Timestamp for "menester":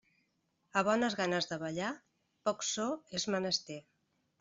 3.37-3.83